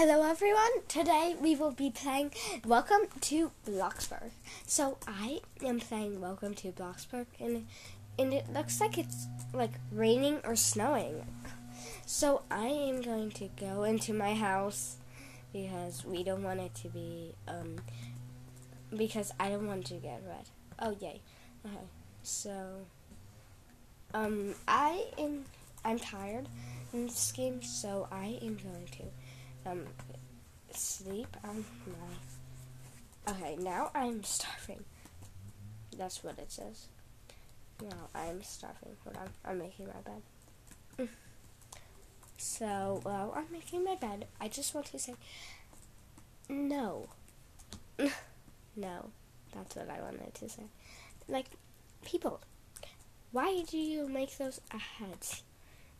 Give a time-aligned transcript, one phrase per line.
[0.00, 0.86] Hello everyone.
[0.86, 2.30] Today we will be playing
[2.64, 4.30] Welcome to Bloxburg.
[4.64, 7.66] So I am playing Welcome to Bloxburg and
[8.16, 11.26] and it looks like it's like raining or snowing.
[12.06, 14.98] So I am going to go into my house
[15.52, 17.80] because we don't want it to be um
[18.96, 20.46] because I don't want to get wet.
[20.78, 21.20] Oh yay.
[21.66, 21.86] Okay.
[22.22, 22.86] So
[24.14, 25.44] um I am
[25.84, 26.46] I'm tired
[26.92, 29.04] in this game, so I am going to
[29.70, 29.84] um,
[30.72, 33.32] sleep my.
[33.32, 34.84] Okay, now I'm starving.
[35.96, 36.86] That's what it says.
[37.82, 38.96] Now I'm starving.
[39.04, 41.08] Hold on, I'm making my bed.
[42.40, 45.14] So, while I'm making my bed, I just want to say
[46.48, 47.08] no.
[48.76, 49.10] no.
[49.52, 50.62] That's what I wanted to say.
[51.26, 51.46] Like,
[52.04, 52.40] people,
[53.32, 55.42] why do you make those heads?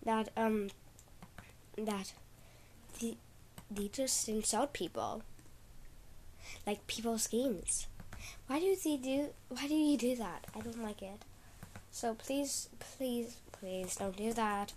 [0.04, 0.68] That, um,
[1.76, 2.12] that
[3.70, 5.22] they just insult people.
[6.66, 7.86] Like people's games.
[8.46, 10.46] Why do they do why do you do that?
[10.54, 11.22] I don't like it.
[11.90, 14.72] So please please please don't do that.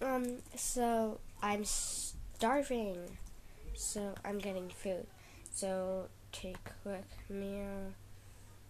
[0.00, 2.96] Um so I'm starving.
[3.74, 5.06] So I'm getting food.
[5.52, 7.92] So take quick meal.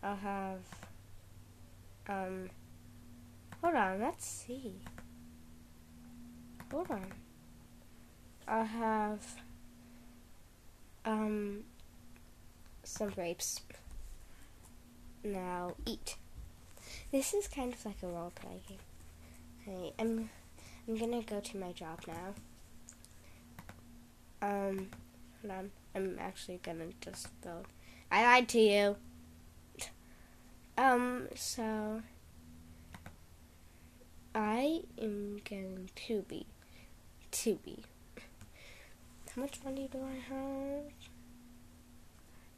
[0.03, 0.59] I'll have
[2.09, 2.51] um
[3.63, 4.75] hold on, let's see.
[6.73, 7.13] Hold on.
[8.49, 9.21] I'll have
[11.05, 11.65] um,
[12.85, 13.61] some grapes.
[15.25, 16.17] Now eat.
[17.11, 18.79] This is kind of like a role play game.
[19.65, 20.31] Hey, I'm
[20.89, 22.35] I'm gonna go to my job now.
[24.43, 24.89] Um,
[25.41, 25.71] hold on.
[25.95, 27.67] I'm actually gonna just build.
[28.11, 28.97] I lied to you.
[30.77, 32.03] Um, so
[34.35, 36.47] I am going to be
[37.31, 37.85] to be
[39.35, 40.93] how much money do I have?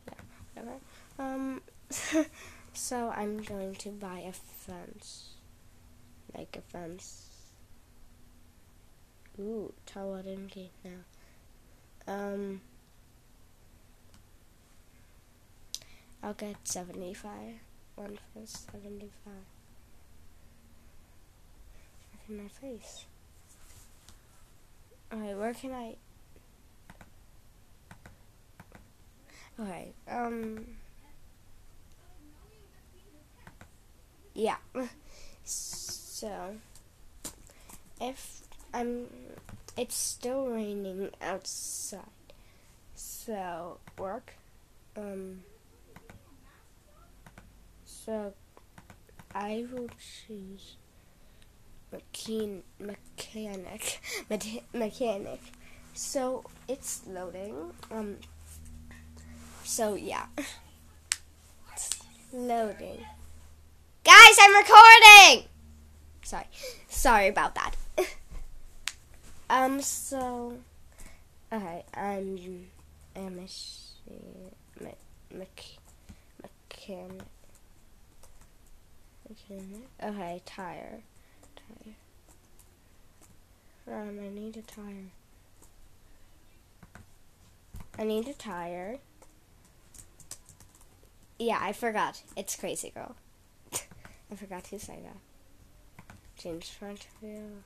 [0.09, 0.15] Yeah,
[0.55, 0.79] whatever.
[1.19, 1.63] Um,
[2.73, 5.35] so I'm going to buy a fence.
[6.37, 7.29] Like a fence.
[9.39, 12.13] Ooh, Tawadin gate now.
[12.13, 12.61] Um,
[16.23, 17.31] I'll get 75.
[17.97, 19.11] One for 75.
[22.13, 23.05] Look in my face.
[25.13, 25.95] Alright, where can I
[29.59, 29.93] Okay.
[30.09, 30.65] Um.
[34.35, 34.57] Yeah.
[35.45, 36.57] So,
[38.01, 38.41] if
[38.73, 39.07] I'm,
[39.77, 42.01] it's still raining outside.
[42.95, 44.33] So work.
[44.97, 45.43] Um.
[47.85, 48.35] So,
[49.35, 50.77] I will choose
[51.93, 54.01] mechan- mechanic
[54.75, 55.41] mechanic.
[55.93, 57.73] So it's loading.
[57.91, 58.17] Um.
[59.65, 60.27] So yeah.
[61.73, 61.91] It's
[62.33, 63.05] loading.
[64.05, 65.49] Guys, I'm recording!
[66.23, 66.45] Sorry.
[66.89, 67.75] Sorry about that.
[69.51, 70.59] um, so
[71.53, 72.67] okay, I'm
[73.17, 74.51] a machine
[79.51, 79.81] me.
[80.03, 81.01] Okay, tire.
[81.57, 81.95] Tire.
[83.87, 85.11] Um, I need a tire.
[87.99, 88.99] I need a tire.
[91.39, 92.23] Yeah, I forgot.
[92.37, 93.17] It's Crazy Girl.
[93.73, 96.15] I forgot to say that.
[96.39, 97.63] Change front view.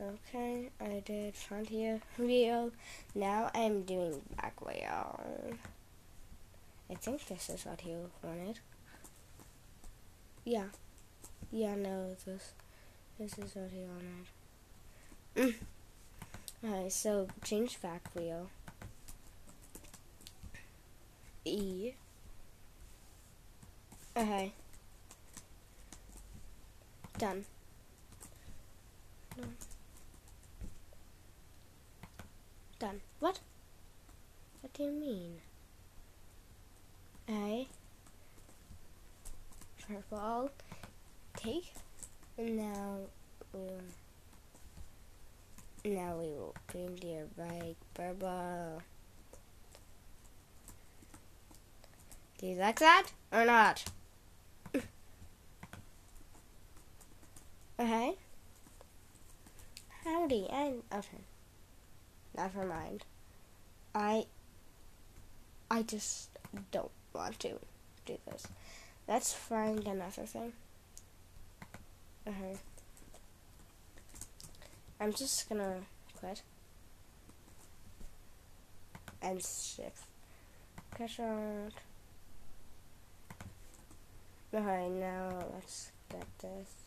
[0.00, 2.72] Okay, I did front view.
[3.14, 5.20] Now I'm doing back wheel.
[6.90, 8.60] I think this is what you wanted.
[10.44, 10.66] Yeah.
[11.50, 12.52] Yeah, no, this
[13.18, 13.84] this is what he
[15.34, 15.54] wanted.
[15.54, 15.54] Mm.
[16.64, 18.50] Alright, so change back wheel.
[21.44, 21.92] E.
[24.16, 24.50] Okay.
[27.18, 27.44] Done.
[32.78, 33.00] Done.
[33.20, 33.40] What?
[34.62, 35.34] What do you mean?
[37.28, 37.68] A.
[39.86, 40.50] Purple.
[41.36, 41.74] Take.
[42.38, 42.96] And now
[43.52, 43.80] we'll.
[45.84, 48.80] Now we will bring your bike purple.
[52.38, 53.84] Do you like that or not?
[57.78, 58.14] Okay.
[60.04, 61.24] Howdy, and okay.
[62.36, 63.04] Never mind.
[63.94, 64.26] I
[65.70, 66.30] I just
[66.70, 67.58] don't want to
[68.06, 68.46] do this.
[69.08, 70.52] Let's find another thing.
[72.26, 72.56] Okay.
[75.00, 75.80] I'm just gonna
[76.18, 76.42] quit.
[79.26, 80.04] and shift.
[80.96, 81.72] Catch uh, on.
[84.54, 86.85] Okay, now let's get this.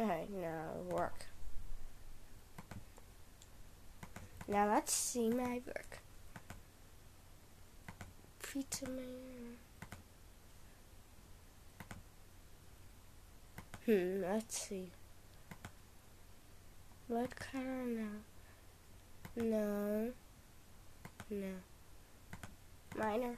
[0.00, 1.26] Okay, now work.
[4.46, 5.98] Now let's see my work.
[8.40, 9.56] Pizza man.
[13.84, 14.90] Hmm, let's see.
[17.08, 18.22] What color now?
[19.34, 20.12] No.
[21.28, 21.52] No.
[22.96, 23.36] Miner.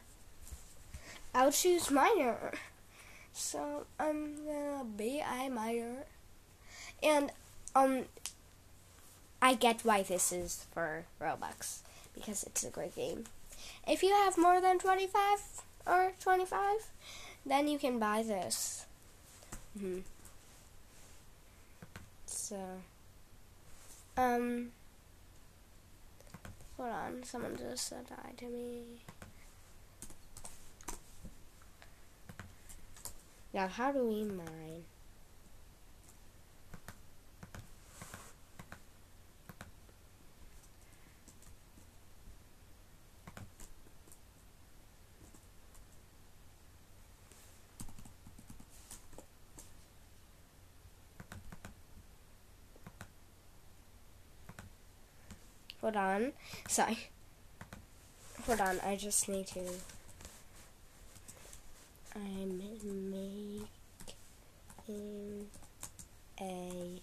[1.34, 2.52] I'll choose miner.
[3.32, 6.04] So I'm gonna be a miner.
[7.02, 7.32] And
[7.74, 8.04] um
[9.42, 11.78] I get why this is for Robux
[12.14, 13.24] because it's a great game.
[13.86, 16.60] If you have more than 25 or 25,
[17.46, 18.84] then you can buy this.
[19.78, 20.00] Mm-hmm.
[22.26, 22.56] So,
[24.16, 24.72] um,
[26.76, 28.82] hold on, someone just said hi to me.
[33.52, 34.84] Now, how do we mine?
[55.90, 56.32] Hold on.
[56.68, 56.98] Sorry.
[58.46, 59.60] Hold on, I just need to.
[62.14, 63.66] I'm making
[66.40, 67.00] a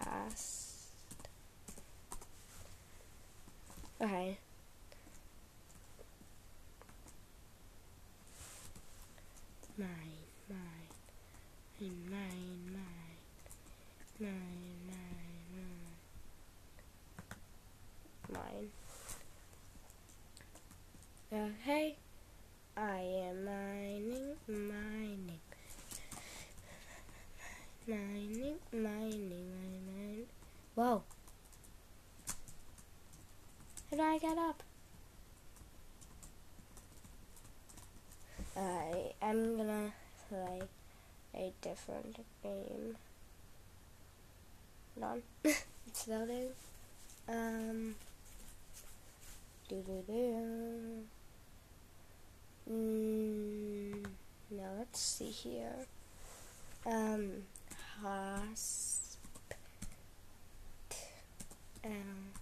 [0.00, 0.76] podcast.
[4.00, 4.38] Okay.
[9.76, 9.88] Mine,
[10.48, 10.88] mine,
[11.78, 13.08] mine, mine, mine,
[14.20, 14.34] mine,
[14.88, 15.46] mine,
[18.30, 18.32] mine.
[18.32, 18.70] Mine.
[21.32, 21.96] Okay.
[22.76, 25.40] I am mining, mining.
[27.86, 29.46] Mining, mining,
[29.86, 30.26] mining.
[30.74, 31.02] Whoa.
[33.90, 34.62] How do I get up?
[38.56, 39.58] I am
[40.28, 40.60] play
[41.34, 42.96] a different game.
[45.02, 45.22] On.
[45.44, 46.48] it's loading.
[47.28, 47.94] Um.
[49.68, 51.04] Do do do.
[52.70, 54.04] Mm,
[54.50, 55.86] now let's see here.
[56.84, 57.44] Um,
[58.02, 59.16] hosp.
[61.84, 62.32] Um,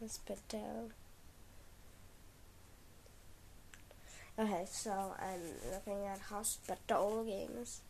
[0.00, 0.90] hospital.
[4.38, 5.40] Okay, so I'm
[5.70, 7.80] looking at hospital games.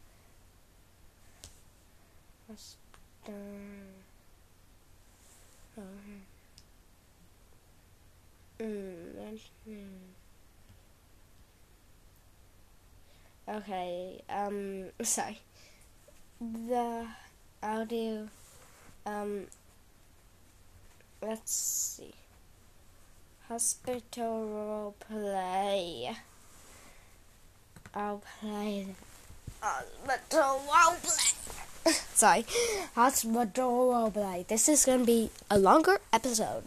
[2.49, 2.83] Hospital.
[8.59, 9.03] Mm.
[13.49, 15.39] Okay, um, sorry.
[16.41, 17.07] The
[17.63, 18.29] audio,
[19.07, 19.47] um,
[21.23, 22.15] let's see.
[23.49, 26.17] Hospital role play.
[27.95, 28.87] I'll play
[29.61, 30.97] hospital role
[32.15, 32.45] sorry,
[32.95, 34.45] hospital.
[34.49, 36.65] This is gonna be a longer episode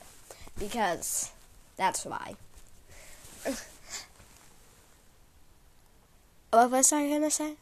[0.60, 1.32] because
[1.78, 2.36] that's why.
[6.52, 7.56] What was I gonna say?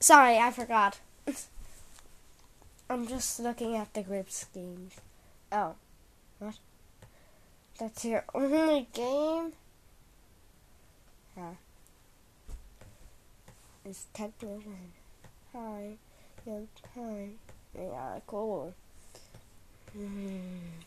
[0.00, 0.98] Sorry, I forgot.
[2.88, 4.94] I'm just looking at the group schemes.
[5.52, 5.74] Oh,
[6.38, 6.54] what?
[7.78, 9.52] That's your only game?
[11.36, 11.60] Huh.
[13.84, 14.64] It's technically.
[15.52, 15.98] Hi.
[16.46, 16.60] Yeah,
[16.94, 17.28] hi.
[17.76, 18.72] Yeah, cool.
[19.92, 20.80] Hmm.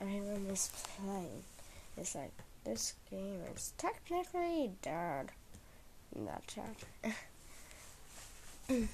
[0.00, 1.44] Everyone is playing.
[1.96, 2.32] It's like,
[2.64, 5.30] this game is technically dead
[6.16, 6.76] Not chat.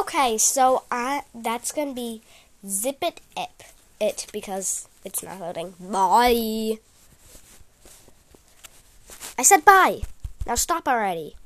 [0.00, 2.22] okay, so I that's gonna be
[2.66, 3.62] zip it up
[4.00, 5.74] it because it's not loading.
[5.80, 6.78] Bye.
[9.38, 10.02] I said bye.
[10.46, 11.36] Now stop already.